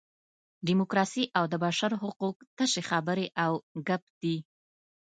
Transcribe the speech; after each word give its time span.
ډیموکراسي 0.67 1.23
او 1.37 1.43
د 1.51 1.55
بشر 1.65 1.91
حقوق 2.03 2.37
تشې 2.57 2.81
خبرې 2.89 3.27
او 3.43 3.51
ګپ 3.87 4.03
دي. 4.21 4.37